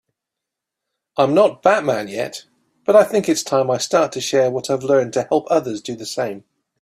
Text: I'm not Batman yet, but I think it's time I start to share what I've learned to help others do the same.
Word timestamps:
I'm 1.15 1.35
not 1.35 1.61
Batman 1.61 2.07
yet, 2.07 2.45
but 2.85 2.95
I 2.95 3.03
think 3.03 3.29
it's 3.29 3.43
time 3.43 3.69
I 3.69 3.77
start 3.77 4.11
to 4.13 4.19
share 4.19 4.49
what 4.49 4.67
I've 4.71 4.81
learned 4.81 5.13
to 5.13 5.27
help 5.29 5.45
others 5.51 5.79
do 5.79 5.95
the 5.95 6.07
same. 6.07 6.43